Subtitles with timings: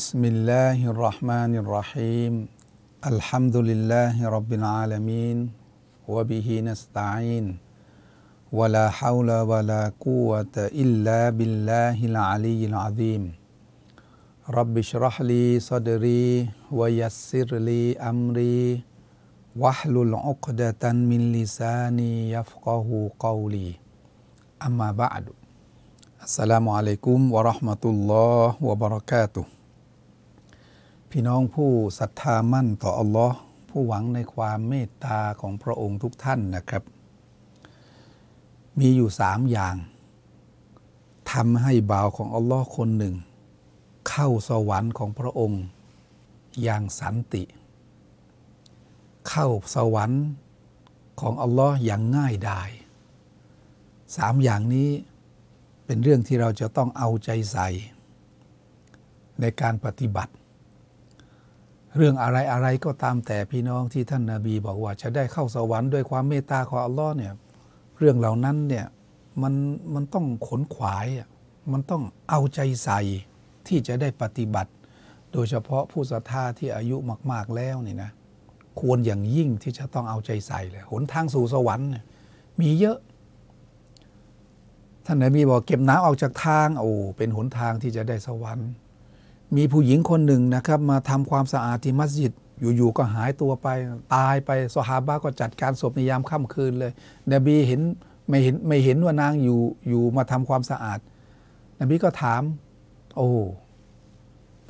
[0.00, 2.34] بسم الله الرحمن الرحيم
[3.12, 5.38] الحمد لله رب العالمين
[6.08, 7.46] وبه نستعين
[8.52, 13.22] ولا حول ولا قوة إلا بالله العلي العظيم
[14.48, 18.80] رب اشرح لي صدري ويسر لي أمري
[19.56, 23.72] واحلل عقدة من لساني يفقه قولي
[24.66, 25.24] أما بعد
[26.24, 29.59] السلام عليكم ورحمة الله وبركاته
[31.14, 33.38] พี่น้องผู้ศรัทธามั่นต่ออัลลอฮ์
[33.68, 36.84] ผู้หวังในความเมตตาของพระองค์ทุกท่านนะครับ
[38.78, 39.76] มีอยู่สามอย่าง
[41.32, 43.14] ทำให้บ่าวของอัลลอฮ์คนหนึ่ง
[44.10, 45.62] เข้าสวรรค์ของพระองค์
[46.62, 47.44] อย่างสันติ
[49.28, 50.24] เข้าสวรรค์
[51.20, 52.70] ของอัลลอฮ์อย่างง่ายดาย
[54.16, 54.90] สามอย่างนี้
[55.86, 57.68] เป็นเรื่องที่เราจะต้องเอาใจใส่
[59.40, 60.32] ในการปฏิบัติ
[61.96, 67.32] เรื่องอะไรอะไรก็ตามแต่พี่น้องที่ท่านนาบีบอกว่าจะได้เข้าสวรรค์ด้วยความเมตตาของอัลลอฮ์เนี่ย
[67.98, 68.86] เรื่องเหล่านั้นเนี่ย
[69.42, 69.54] มัน
[69.94, 71.06] มันต้องขนขวาย
[71.72, 73.00] มันต้องเอาใจใส่
[73.68, 74.72] ที่จะได้ปฏิบัติ
[75.32, 76.96] โดยเฉพาะผู้ศรัทธาที่อายุ
[77.30, 78.10] มาก ๆแล้วนี่นะ
[78.80, 81.88] ควรอย่างยิ่งที่จะต้องเอาใจใส่เลยหนทางสู่สวรรค์
[82.60, 82.98] มีเยอะ
[85.06, 88.70] ท่านนบีบอกเก็บน้ำออกจากทางโอ้เป็นหนทางที่จะได้สวรรค์
[89.56, 92.32] มีผู้หญิงคนหนึ่งนะครับมาทำความสะอาดที่มัสยิด
[92.76, 93.68] อยู่ๆก็หายตัวไป
[94.14, 96.92] ตายไปสฮาบะก็จัดการศพในยามค่ำคืนเลย
[97.32, 97.80] นบีเห็น
[98.28, 100.98] ไม่เห็นไม่เห็นว่านางอยู่อยู่มาทำความสะอาด
[101.80, 102.42] นบีก็ถาม
[103.16, 103.30] โอ้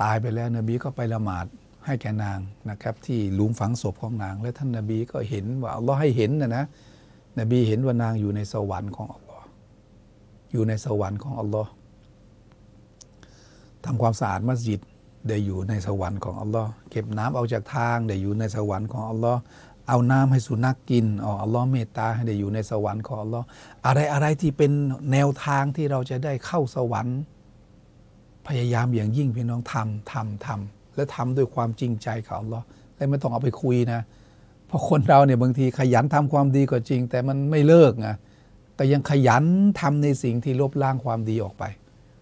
[0.03, 1.47] ตายไปแล้ว นบีก็ไปละหมาด
[1.87, 2.39] ให้แก่นาง
[2.71, 6.65] นะครับ ที่หลุมฝังศพของนาง และท่านนบีก็เห็นว่าอัลลอฮ์ให้เห็นนะนะ
[7.39, 9.45] นบีเห็นว่านางอยู่ในสวรรค์ของอัลลอฮ์
[10.53, 11.71] อยู่ในสวรรค์ของอัลลอฮ์
[13.85, 14.81] ทำความสะอาดมัสยิด
[15.29, 19.41] ได้อยู่ในสวรรค์ของอัลลอฮ์เก็บน้ำออกจากทางได้อยู่ในสวรรค์ของอัลลอฮ์
[19.89, 23.45] เอาน้ำให้สุนัขกกินอ๋ออัลลอฮ์เมตตาให้ได้อยู่ในสวรรค์ของอัลลอฮ์
[23.87, 24.73] อะไรอะไรที่เป็น
[25.13, 27.19] แนวทางที่เราจะได้เข้าสวรรค์
[28.47, 32.65] พยายามอย่างยิ่งพี่น้องทำทำทำและทำด้วยความจริงใจกับอัลลอฮ์
[32.97, 34.01] และไม่ต้องเอาไปคุยนะ
[34.67, 38.09] เพราะคนเราเนี่ยบางทีขยันทำความดีก็จริง แต่มันไม่เลิกไง
[38.77, 39.45] แต่ยังขยัน
[39.81, 41.65] ทำในสิ่งที่ลบล้างความดีออกไป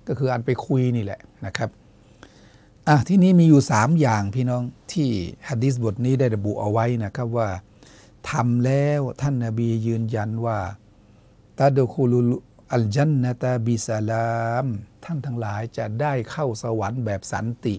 [0.09, 1.71] ก็คืออันไปคุยนี่แหละนะครับ
[2.89, 5.11] อะที่นี้มีอยู่สามอย่างพี่น้องที่
[5.49, 7.49] ฮะดิษบทนี้ได้ระบุเอาไว้นะครับว่า
[8.31, 10.59] ทำแล้วท่านนาบียืนยันว่า
[11.59, 12.37] ตาดคูลุ
[12.75, 14.33] อัลจันนตาบิสลา
[14.65, 14.67] ม
[15.05, 17.77] ท่านทั้งหลายจะได้เข้าสวรรค์แบบสันติ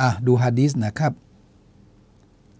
[0.00, 1.12] อะดูฮะดิษนะครับ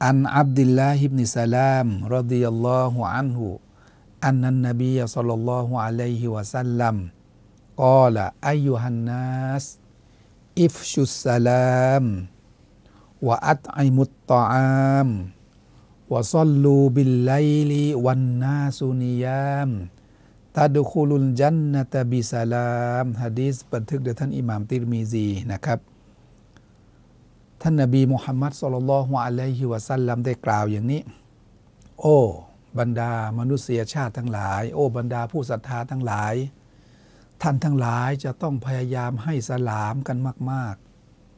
[0.05, 8.24] عن عبد الله بن سلام رضي الله عنه أن النبي صلى الله عليه وسلم قال
[8.24, 22.73] أيها الناس أفشوا السلام وأطعموا الطعام وصلوا بالليل والناس نيام تدخلوا الجنة بسلام
[23.05, 25.79] มฮะดีษบันทึกโดยท่านอิหม่ามติรมีซีนะครับ
[27.63, 31.03] ท่านนบีมุฮัมมัดสุลลัลฮวอะลัยฮิวะสัลลัมได้กล่าวอย่างนี้
[32.01, 32.19] โอ้
[32.79, 36.35] บรรดามนุษยชาติทั้งหลาย โอ้ บรรดาผู้ศรัทธาทั้งหลาย
[37.47, 40.17] ท่านทั้งหลายจะต้องพยายามให้สลามกัน
[40.51, 40.75] มาก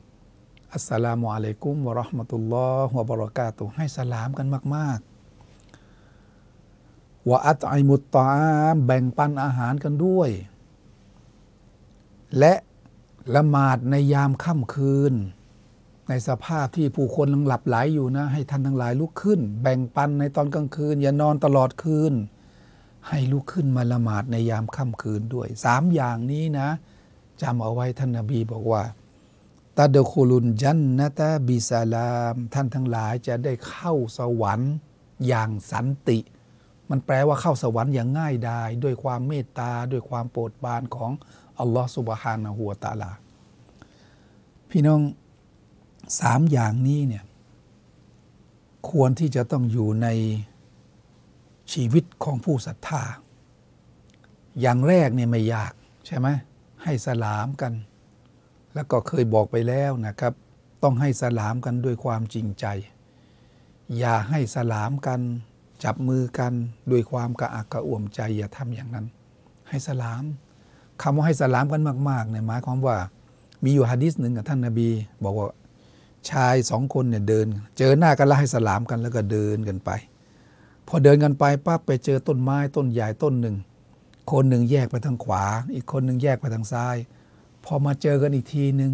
[0.05, 4.99] ๆ อัสสลามุอะลัยกุมวะราะห์มะตุลลอฮ์วะบะเราะกาตุให้สลามกันมาก
[6.33, 8.37] ๆวะอัตอิมุตตอา
[8.75, 10.31] มแบ่งปันอาหารกันด้วย
[12.39, 12.55] และ
[13.35, 15.15] ละหมาดในยามค่ำคืน
[16.09, 22.15] ในสภาพที่ผู้คนลังหลับไหลอยู่นะ ให้ท่านทั้งหลายลุกขึ้น แบ่งปันในตอนกลางคืน อย่านอนตลอดคืน
[23.09, 26.69] ให้ลุกขึ้นมาละหมาดในยามค่ำคืนด้วยสามอย่างนี้นะ
[27.43, 28.83] จำเอาไว้ท่านนบีบอกว่า
[29.77, 34.73] ตาเดคูลุนจันนะตาบิสลาม ท่านทั้งหลายจะได้เข้าสวรรค์
[35.27, 36.19] อย่างสันติ
[36.91, 41.13] มันแปลว่าเข้าสวรรค์อย่างง่ายดายด้วยความเมตตาด้วยความโปรดปรานของ
[41.59, 43.11] อัลลอฮฺสุบฮานะฮูวตาลา
[44.71, 45.01] พี่น้อง
[46.21, 47.25] สามอย่างนี้เนี่ย
[48.91, 50.09] ควรที่จะต้องอยู่ใน
[51.73, 53.03] ชีวิตของผู้ศรัทธา
[54.61, 55.73] อย่างแรกเนี่ยไม่ยาก
[56.07, 56.29] ใช่ไหม
[56.83, 57.73] ให้สลามกัน
[58.75, 60.33] แล้วก็เคยบอกไปแล้วนะครับ
[60.83, 62.67] ต้องให้สลามกันด้วยความจริงใจ
[63.99, 65.21] อย่าให้สลามกัน
[65.85, 66.53] จับมือกัน
[66.91, 69.07] ด้วยความกระอักกระอ่วมใจ อย่าทำอย่างนั้น
[69.69, 70.23] ให้สลาม
[71.03, 72.97] คำว่าให้สลามกันมากๆเนี่ยหมายความว่า
[73.65, 74.89] มีอยู่ฮะดิษหนึ่งกับท่านนาบี
[75.25, 75.49] บอกว่า
[76.31, 77.47] ชายสองคนเนี่ยเดิน
[77.79, 79.91] เจอหน้ากันแล้วให้สลามกันแล้วก็เดินกันไป
[80.89, 83.57] พอเดินกันไปปั๊บไปเจอต้นไม้ต้นใหญ่ต้นหนึ่ง
[84.33, 85.45] คนหนึ่งแยกไปทางขวา
[85.75, 86.97] อีกคนหนึ่งแยกไปทางซ้าย
[87.65, 88.93] พอมาเจอกันอีกทีหนึ่ง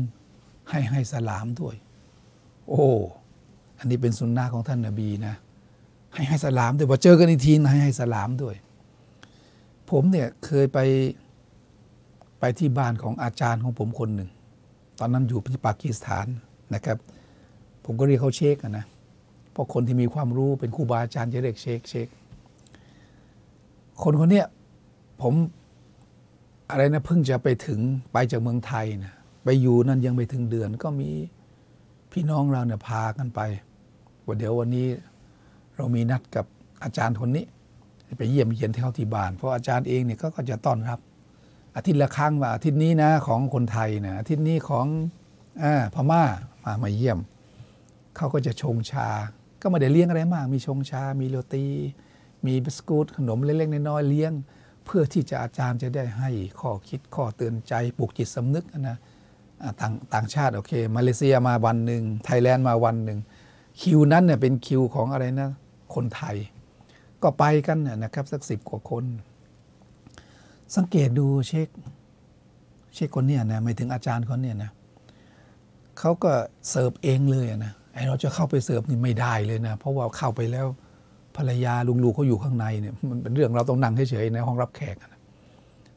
[0.70, 1.74] ให้ให้สลามด้วย
[2.68, 2.86] โอ้
[3.78, 5.34] อันนี้เป็นสุนนะของท่านนาบีนะ
[6.14, 8.56] ให้ให้สลามด้วยพอเจอกันอีกทีให้ให้สลามด้วย
[9.90, 10.78] ผมเนี่ยเคยไป
[12.40, 14.30] ไปที่บ้านของอาจารย์ของผมคนหนึ่ง
[14.98, 16.26] ตอนนั้นอยู่ที่ปากีสถาน
[16.74, 16.98] นะครับ
[17.84, 18.84] ผมก็เรียกเขาเชคนะ
[19.52, 22.08] เพราะคนที่มีความรู้เป็นครูบาอาจารย์จะเรียกเชคเชค
[24.02, 24.46] คนคนเนี้ย
[25.22, 25.34] ผม
[26.70, 27.80] อะไรนะเพิ่งจะไปถึง
[28.12, 29.14] ไปจากเมืองไทยนะ
[29.44, 31.10] ไปอยู่นั่นยังไม่ถึงเดือน ก็มี
[32.12, 33.40] พี่น้องเราเนี่ยพากันไป
[34.24, 34.88] ว่าเดี๋ยววันนี้
[35.76, 36.46] เรามีนัดกับ
[36.82, 37.44] อาจารย์คนนี้
[38.18, 40.98] ไปเยี่ยมเยียนที่เขาที่บ้าน เพราะอาจารย์เองเนี่ยก็จะต้อนรับ
[41.76, 44.86] อาทิตย์ละครั้งว่าอาทิตย์นี้นะของคนไทยนะอาทิตย์นี้ของ
[45.62, 45.64] อ
[45.94, 46.22] พม่า
[46.64, 47.18] มามาเยี่ยม
[48.16, 49.08] เขาก็จะชงชา
[49.62, 51.66] ก็ไม่ได้เลี้ยงอะไรมาก มีชงชา มีโรตี
[52.46, 54.32] มีบิสกุตขนมเล็กๆน้อยๆเลี้ยง
[54.84, 56.30] เพื่อที่จะอาจารย์จะได้ให้
[56.60, 58.96] ข้อคิดข้อเตือนใจปลุกจิตสำนึกนะ
[59.80, 63.18] ต่างต่างชาติโอเคมาเลเซียมาวันหนึ่งไทยแลนด์มาวันหนึ่ง
[63.80, 65.50] คิวนั้นเนี่ยเป็นคิวของอะไรนะ
[65.94, 66.36] คนไทย
[67.22, 69.04] ก็ไปกันนะครับสักสิบกว่าคน
[70.76, 71.68] สังเกตดูเช็ค
[72.94, 74.70] เช็คคนเนี้ยนะไม่ถึงอาจารย์คนเนี้ยนะ
[75.98, 76.32] เขาก็
[76.68, 80.66] เสิร์ฟเองเลยนะ ไอเราจะเข้าไปเสิร์ฟนี่ไม่ได้เลยนะ เพราะว่าเข้าไปแล้ว
[81.36, 85.20] ภรรยาลุงลูกเขาอยู่ข้างในเนี่ยมันเป็นเรื่องเราต้องนั่งเฉยๆในห้องรับแขกนะ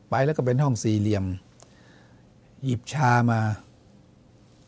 [0.09, 1.25] ไปแล้วก็เป็นห้องสี่เหลี่ยม
[2.65, 3.39] หยิบชามา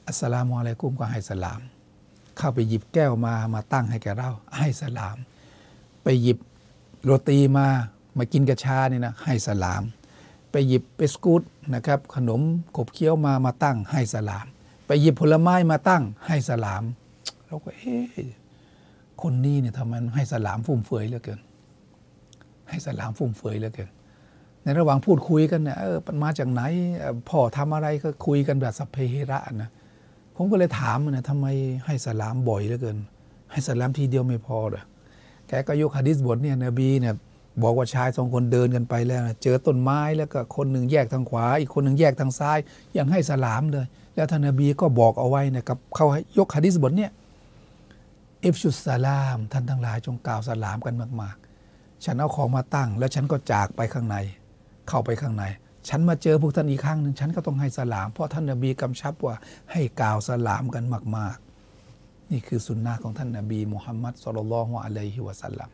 [0.07, 1.62] السلام عليكمก็ให้สลาม
[2.38, 5.18] เข้าไปหยิบแก้วมามาตั้งให้แกเราให้สลาม
[6.03, 6.38] ไปหยิบ
[7.03, 7.68] โรตีมา
[8.18, 9.83] มากินกะชาเนี่ยนะให้สลาม
[10.51, 11.41] ไปหยิบเบสกูต
[11.74, 12.41] นะครับขนม
[12.75, 14.45] ขบเคี้ยวมามาตั้งให้สลาม
[14.88, 16.83] ไปหยิบผลไม้มาตั้งให้สลาม
[17.48, 18.30] เราก็เอ๊ะ
[19.22, 21.40] คนนี้เนี่ยทำไมให้สลามฟุ่มเฟือยเหลือเกิน
[22.70, 23.90] ให้สลามฟุ่มเฟือยเหลือเกิน
[24.64, 26.62] ในระหว่างพูดคุยกันเนี่ยเออมันมาจากไหน
[27.30, 29.70] พ่อทำอะไรก็คุยกันแบบสัพเพเหระนะ
[30.36, 31.48] ผมก็เลยถามนะทำไม
[31.86, 32.98] ให้สลามบ่อยเหลือเกิน
[33.52, 34.84] ให้สลามทีเดียวไม่พอเหรอ
[35.48, 37.14] แกก็ยกฮะดิษบทเนี่ยนบีเนี่ย
[37.64, 42.58] บอกว่าชายสองคนเดินกันไปแล้ว เจอต้นไม้แล้วก็คนหนึ่งแยกทางขวา อีกคนหนึ่งแยกทางซ้าย
[42.98, 43.86] ยังให้สลามเลย
[44.16, 46.06] แล้วท่านนบีก็บอกเอาไว้นะครับเขา
[46.38, 47.12] ยกฮะดิษบทเนี่ย
[48.48, 51.36] อฟชุสสลาม ท่านทั้งหลายจงกล่าวสลามกันมาก
[51.70, 54.18] ๆ ฉันเอาของมาตั้ง แล้วฉันก็จากไปข้างใน
[54.88, 55.44] เข้าไปข้างใน
[55.90, 59.36] ฉันมาเจอพวกท่านอีกครั้งหนึ่งฉันก็ต้องให้สลาม เพราะท่านนบีกำชับว่า
[59.72, 60.84] ให้กล่าวสลามกัน
[61.18, 61.38] มาก
[61.84, 65.70] ๆ นี่คือสุนนะของท่านนบีมุฮัมมัดสุลลัลฮวะอะลัยฮิวะสัลลัม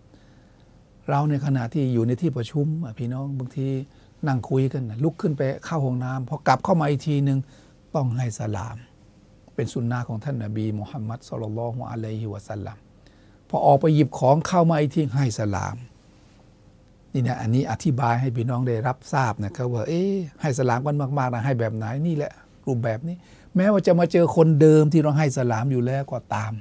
[1.09, 2.65] เราในขณะที่อยู่ในที่ประชุม
[2.99, 3.67] พี่น้องบางที
[4.27, 7.39] นั่งคุยกันลุกขึ้นไปเข้าห้องน้ำพอกลับเข้ามาอีกทีหนึ่ง
[7.95, 8.75] ต้องให้สลาม
[9.55, 12.77] เป็นสุนนะของท่านนบีมุฮัมมัดสุลลัลฮวะอะลัยฮิวะสัลลัม
[13.49, 15.75] พอออกไปหยิบของเข้ามาไอีกทีให้สลาม
[17.13, 20.01] นี่นะอันนี้อธิบายให้พี่น้องได้รับทราบนะครับว่าเอ๊
[20.41, 22.31] ให้สลามกันมากๆนะให้แบบไหนนี่แหละ
[22.65, 23.15] รูปแบบนี้
[23.55, 26.53] แม้ว่าจะมาเจอคนเดิมที่เราให้สลามอยู่แล้วก็ตาม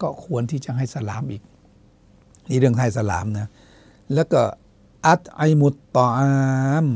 [0.00, 1.42] ก็ควรที่จะให้สลามอีก
[2.48, 3.46] นี่เรื่องให้สลามนะ
[4.14, 4.42] แล้วก็
[5.06, 6.86] อัตไอมุตตอาม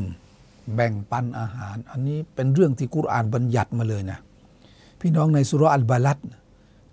[0.74, 4.18] แบ่งปันอาหาร อันนี้เป็นเรื่องที่กุรอานบัญญัติมาเลยนะ
[5.02, 6.18] พี่น้องในสุรอัลบาลัด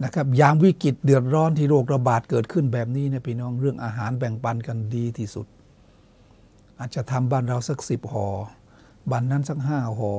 [0.03, 5.45] นะครับยามวิกฤตเดือดร้อนที่โรคระบาดเกิดขึ้นแบบนี้นะพี่น้องเรื่องอาหารแบ่งปันกันดีที่สุด
[6.79, 8.27] อาจจะทำบ้านเราสักสิบห่อ
[9.09, 10.11] บ้านนั้นสักห้าห่อ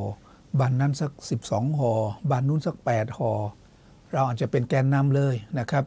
[0.59, 1.93] บ้านนั้นสักสิบสองห่อ
[2.31, 3.31] บ้านนู้นสักแปดห่อ
[4.13, 5.85] เราอาจจะเป็นแกนนำเลยนะครับ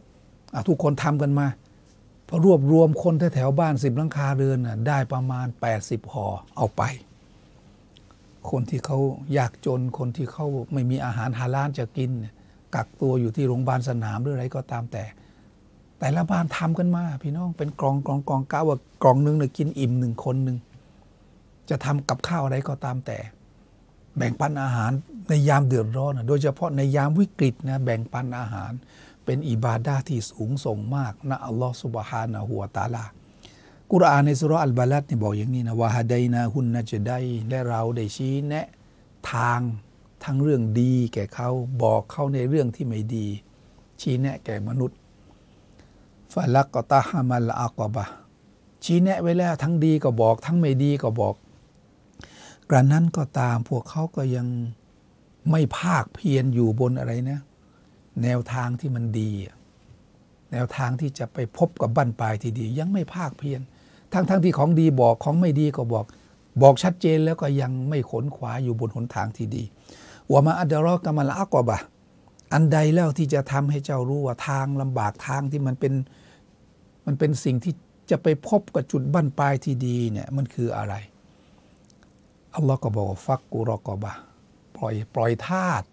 [0.68, 1.48] ทุกคนทำกันมา
[2.28, 5.48] พอรวบรวมคนแถวๆบ้านสิบหลังคาเรือนได้ประมาณ
[5.80, 6.82] 80ห่อเอาไป
[8.54, 9.00] คนที่เขา
[9.34, 12.12] อยากจนคนที่เขาไม่มีอาหารฮาลาลจะกิน
[12.76, 15.04] กักตัวอยู่ที่โรงพยาบาลสนามหรืออะไรก็ตามแต่
[16.00, 20.58] แต่ละบ้านทำกันมา พี่น้องเป็นกองกองกองก้าว่ากองนึงเนี่ยกินอิ่มหนึ่งคนหนึ่ง
[21.70, 23.18] จะทำกับข้าวอะไรก็ตามแต่
[24.18, 24.92] แบ่งปันอาหาร
[25.30, 28.72] ในยามเดือดร้อนโดยเฉพาะในยามวิกฤตนะแบ่งปันอาหาร
[29.26, 33.06] เป็นอิบาดาที่สูงส่งมากนะอัลลอฮฺสุบฮานะหัวตาลา
[33.96, 37.20] กุรอานในสุรอัลบาลัดนี่บอกอย่างนี้นะวาฮาไดนาหุนนะจะได้
[37.50, 38.68] และเราได้ชี้แนะ
[39.32, 39.60] ทาง
[40.24, 41.50] ทั้งเรื่องดีแก่เขา
[41.84, 43.28] บอกเขาในเรื่องที่ไม่ดี
[44.02, 44.98] ชี้แนะแก่มนุษย์
[46.34, 48.06] ฟาลักกตาฮามัลอากบะ
[48.84, 51.36] ชี้แนะไว้แล้วทั้งดีก็บอก ทั้งไม่ดีก็บอก
[52.70, 54.48] กระนั้นก็ตามพวกเขาก็ยัง
[55.50, 57.40] ไม่ภาคเพียรอยู่บนอะไรนะ
[58.24, 59.32] แนวทางที่มันดี
[60.52, 63.62] แนวทางที่จะไปพบกับบั้นปลายที่ดี ยังไม่ภาคเพียร
[64.14, 66.06] ทั้งทั้งที่ของดีบอกของไม่ดีก็บอก
[66.62, 69.64] บอกชัดเจนแล้วก็ยังไม่ขนขวาอยู่บนหนทางที่ดี
[70.32, 71.78] ว่ามาอัดรอกามาลอักบะ
[72.54, 75.94] อันใดแล้วที่จะทำให้เจ้ารู้ว่าทางลำบากทางที่มันเป็น
[77.06, 77.74] มันเป็นสิ่งที่
[78.12, 80.94] จะไปพบกับจุดบั้นปลายที่ดีเนี่ยมันคืออะไร
[82.56, 84.14] อัลลอฮ์ก็บอกฟักกุรอกบะ
[84.76, 85.86] ปล่อยปล่อยธาตุ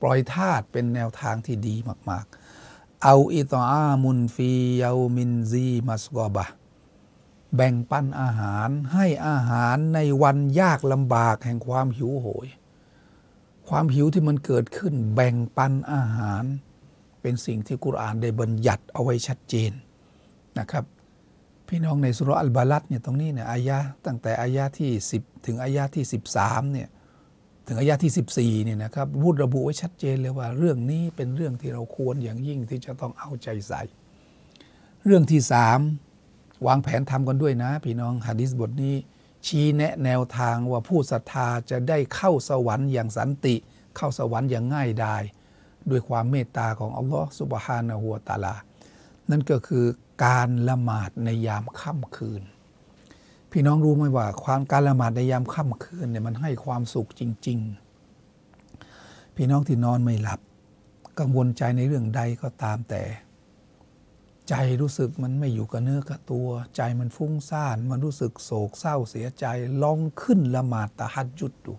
[0.00, 1.74] ปล่อยทาสเป็นแนวทางที่ดี
[2.10, 2.24] มาก
[2.64, 6.46] ๆ เอาอิตอามุนฟีเยามินซีมัสกอบะ
[7.56, 12.48] แบ่งปันอาหารให้อาหารในวันยากลำบากแห่งความหิวโหย
[13.68, 16.44] ความหิวที่มันเกิดขึ้น แบ่งปันอาหาร
[17.20, 19.72] เป็นสิ่งที่กุรอานได้บัญญัติเอาไว้ชัดเจน
[20.58, 20.84] นะครับ
[21.68, 26.04] พี่น้องในสุรอัลบาลัดเนี่ยตรงนี้เนี่ยอายะตั้งแต่อายะที่ 10 ถึงอายะที่
[26.38, 26.88] 13เนี่ย
[27.66, 33.82] ถึงอายะที่ 14เนี่ยนะครับพูดระบุไว้ชัดเจนเลยว่า เรื่องนี้เป็นเรื่องที่เราควรอย่างยิ่งที่จะต้องเอาใจใส่
[35.04, 35.80] เรื่องที่สาม
[36.66, 38.94] วางแผนทำกันด้วยนะ พี่น้องฮะดิษบทนี้
[39.46, 43.54] ชี้แนะแนวทางว่าผู้ศรัทธาจะได้เข้าสวรรค์อย่างสันติ
[43.96, 45.22] เข้าสวรรค์อย่างง่ายดาย
[45.90, 48.54] ด้วยความเมตตาของอัลลอฮ์สุบฮานะฮูวตาลา
[49.30, 49.84] นั่นก็คือ
[50.24, 52.42] การละหมาดในยามค่ำคืน
[53.50, 57.58] พี่น้องรู้ไหมว่าความการละหมาดในยามค่ำคืนเนี่ยมันให้ความสุขจริง
[58.46, 60.40] ๆ พี่น้องที่นอนไม่หลับ
[61.18, 63.02] กังวลใจในเรื่องใดก็ตามแต่
[64.48, 69.44] ใจรู้สึกมันไม่อยู่กับเนื้อกับตัว ใจมันฟุ้งซ่าน มันรู้สึกโศกเศร้าเสียใจ
[69.82, 71.74] ลองขึ้นละหมาดตะฮัดยุดดู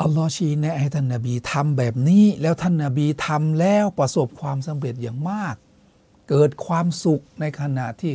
[0.00, 5.56] อัลลอฮ์ชี้แนะให้ท่านนาบีทำแบบนี้ แล้วท่านนาบีทำแล้วประสบความสำเร็จอย่างมาก
[6.28, 8.14] เกิดความสุขในขณะที่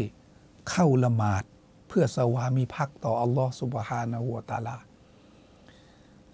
[0.69, 1.43] เข้าละหมาด
[1.88, 4.77] เพื่อสวามีภักต่ออัลลอฮ์สุบฮานะฮูวตาลา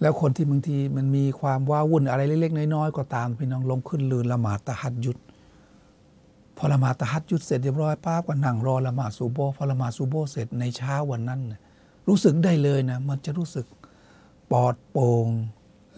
[0.02, 5.18] แล้วคนที่บางทีมันมีความว้าวุ่นอะไรเล็กๆน้อยๆก็ตามพี่น้องลงขึ้นลืนละหมาดตะฮัดยุด
[6.62, 11.42] พอละหมาดตะฮัดยุดเสร็จเรียบร้อยป้าก็นั่งรอละหมาดซูโบพอละหมาดซูโบเสร็จในเช้าวันนั้น
[12.08, 13.66] รู้สึกได้เลยนะ มันจะรู้สึก
[14.52, 15.28] ปลอดโปร่ง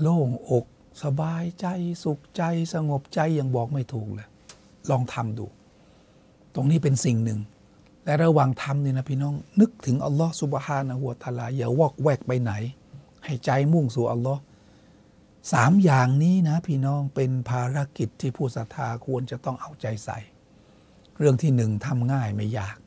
[0.01, 0.65] โล่งอก
[1.03, 1.65] สบายใจ
[2.03, 4.27] สุขใจสงบใจอย่างบอกไม่ถูกเลย
[4.89, 5.45] ลองทำดู
[6.55, 7.39] ตรงนี้เป็นสิ่งหนึ่ง
[8.05, 12.51] และระหว่างทำเนี่ยนะพี่น้อง นึกถึงอัลลอฮ์สุบฮานะฮูวตาลา อย่าวอกแวกไปไหน
[13.25, 14.41] ให้ใจมุ่งสู่อัลลอฮ์
[15.53, 20.19] สามอย่างนี้นะพี่น้องเป็นภารกิจที่ผู้ศรัทธาควรจะต้องเอาใจใส่
[21.19, 22.77] เรื่องที่หนึ่งทำง่ายไม่ยาก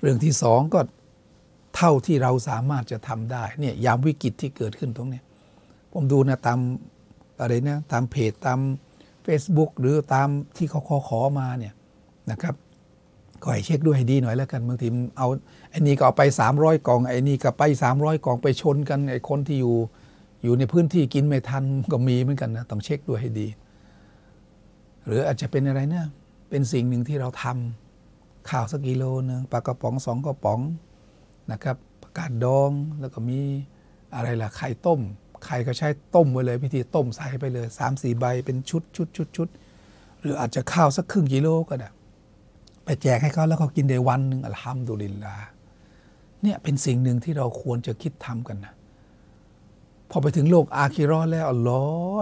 [0.00, 0.80] เรื่องที่สองก็
[1.76, 5.20] เท่าที่เราสามารถจะทำได้เนี่ยยามวิกฤตที่เกิดขึ้นตรงนี้
[5.92, 6.58] ผมดูนะตาม
[7.40, 8.60] อะไรนะตามเพจตาม
[9.26, 11.74] Facebook หรือตามที่เขาขอขอมาเนี่ย
[12.30, 12.54] นะครับ
[13.42, 14.88] ก็ให้เช็คด้วยให้ดีหน่อยแล้วกันบางที
[15.18, 15.28] เอา
[15.70, 16.22] ไอ้นี่ก็เอาไป
[16.54, 17.62] 300กล่องไอ้นี่ก็ไป
[17.94, 19.76] 300กล่องไปชนกันไอ้คนที่อยู่
[20.42, 23.46] อยู่ในพื้นที่กินไม่ทันก็มีเหมือนกันนะต้องเช็คด้วยให้ดี
[25.06, 26.06] หรืออาจจะเป็นอะไรเนี่ย
[26.48, 30.60] เป็นสิ่งหนึ่งที่เราทำข้าวสักกิโลนึงปลากระป๋องสองกระป๋อง
[31.52, 33.40] นะครับประกาศดองแล้วก็มี
[34.14, 35.00] อะไรล่ะไข่ต้ม
[35.44, 39.48] ไข่ก็ใช้ต้มไว้เลยพิธีต้มใส่ไปเลย3ามสี่ใบเป็นชุดชุดชุดชุด
[40.20, 41.88] หรืออาจจะข้าวสักครึ่งกิโลก็ได้
[42.84, 45.34] ไปแจกให้เขาแล้วเขากินได้วันหนึ่งอัลฮัมดุลิลลา
[46.42, 48.74] เนี่ยเป็นสิ่งหนึ่งที่เราควรจะคิดทำกันนะ
[50.10, 51.80] พอไปถึงโลกอาคิรอแล้วอัลลอ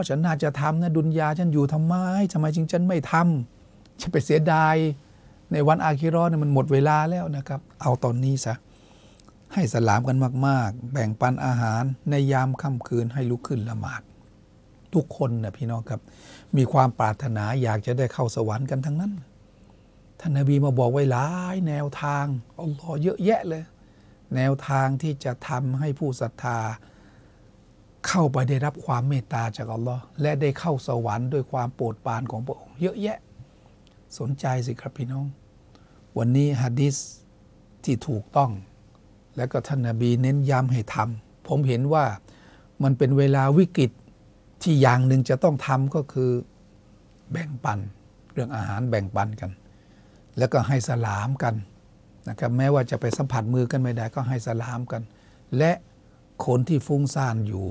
[0.08, 1.94] ฉันน่าจะทำนะดุนยาฉันอยู่ทำไม
[2.32, 3.53] ทำไมจึงฉันไม่ทำ
[4.00, 4.76] ฉันไปเสียดาย
[5.52, 8.54] ในวันอาคิรอเนี่ยมันหมดเวลาแล้วนะครับ เอาตอนนี้ซะ
[9.54, 14.02] ให้สลามกันมาก ๆ แบ่งปันอาหารในยามค่ำคืนให้ลุกขึ้นละหมาด
[14.94, 16.00] ทุกคนนะพี่น้องครับ
[16.56, 19.12] มีความปรารถนาอยากจะได้เข้าสวรรค์กันทั้งนั้น
[20.20, 22.24] ท่านนบีมาบอกไว้หลายแนวทาง
[22.60, 23.64] อัลลอฮ์เยอะแยะเลย
[24.36, 26.58] แนวทางที่จะทำให้ผู้ศรัทธา
[28.06, 33.18] เข้าไปได้รับความเมตตาจากอัลลอฮ์และได้เข้าสวรรค์ด้วยความโปรดปรานของพระองค์เยอะแยะ
[34.18, 35.26] สนใจสิครับพี่น้อง
[36.18, 36.96] วันนี้ฮะดิษ
[37.84, 38.50] ที่ถูกต้อง
[39.36, 42.04] และก็ท่านนาบีเน้นย้ำให้ทำผมเห็นว่า
[42.82, 43.90] มันเป็นเวลาวิกฤต
[44.62, 46.30] ที่อย่างหนึ่งจะต้องทำก็คือ
[47.32, 47.78] แบ่งปัน
[48.32, 49.50] เรื่องอาหารแบ่งปันกัน
[50.38, 51.54] แล้วก็ให้สลามกัน
[52.28, 55.02] นะครับแม้ว่าจะไปสัมผัสมือกันไม่ได้ก็ให้สลามกัน
[55.58, 55.72] และ
[56.46, 57.66] คนที่ฟุ้งซ่านอยู่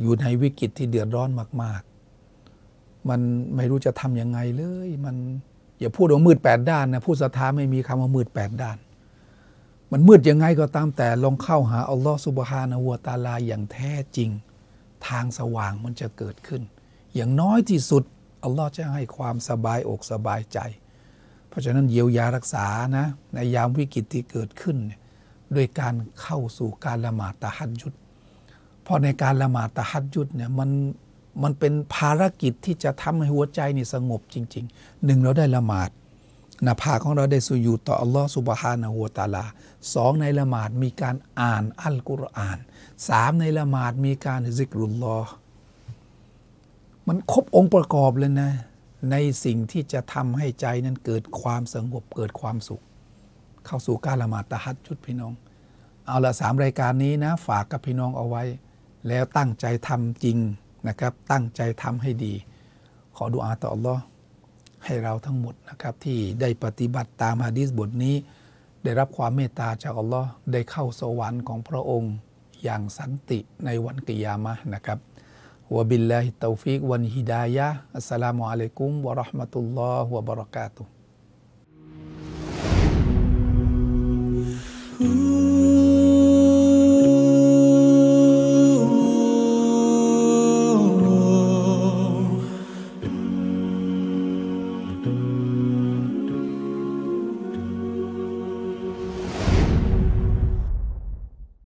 [0.00, 1.30] อยู่ในวิกฤตที่เดือดร้อน
[1.62, 1.82] มาก
[3.10, 3.20] มัน
[3.56, 5.16] ไม่รู้จะทำยังไงเลย มัน
[5.80, 8.78] อย่าพูดว่ามืดแปดด้านนะผู้ศรัทธาไม่มีคำว่ามืดแปดด้าน
[9.92, 14.30] มันมืดยังไงก็ตามแต่ลองเข้าหาอัลลอฮฺสุบฮานะฮูวะตาลาอย่างแท้จริง
[15.08, 16.62] ทางสว่างมันจะเกิดขึ้น
[17.14, 18.02] อย่างน้อยที่สุด
[18.44, 20.58] อัลลอฮ์จะให้ความสบายอกสบายใจ
[21.48, 22.66] เพราะฉะนั้นเยียวยารักษา
[22.98, 25.00] นะ ในยามวิกฤตที่เกิดขึ้นเนี่ย
[25.54, 27.92] ด้วยการเข้าสู่การละหมาดตะฮัดยุด
[28.82, 30.70] เพราะในการละหมาดตะฮัดยุดเนี่ยมัน
[31.42, 35.90] มันเป็นภารกิจที่จะทำให้หัวใจนี่สงบจริงๆหนึ่งเราได้ละหมาด
[36.62, 39.44] หน้าผากของเราได้สุญูดต่ออัลลอฮ์สุบฮานะฮูวตาลา
[39.94, 42.58] สองในละหมาดมีการอ่านอัลกุรอาน
[43.08, 45.30] สามในละหมาดมีการซิกรุลลอฮ์
[47.08, 48.50] มันครบองค์ประกอบเลยนะ
[49.10, 52.82] ในสิ่งที่จะทำให้ใจนั้นเกิดความสงบเกิดความสุข
[53.66, 55.32] เข้าสู่การละหมาดตะฮัดจุดพี่น้อง
[56.06, 58.42] เอาละสามรายการนี้นะ ฝากกับพี่น้องเอาไว้
[59.08, 60.38] แล้วตั้งใจทำจริง
[60.88, 62.34] นะครับ ตั้งใจทำให้ดี
[63.16, 64.02] ขอดุอาต่ออัลลอฮ์
[64.84, 68.16] ให้เราทั้งหมดนะครับ ที่ได้ปฏิบัติตามฮะดีษบทนี้
[68.82, 72.14] ได้รับความเมตตาจากอัลลอฮ์ได้เข้าสวรรค์ของพระองค์
[72.64, 74.98] อย่างสันติในวันกิยามะนะครับ
[75.74, 80.90] وبالله التوفيق والهداية السلام عليكم ورحمة الله وبركاته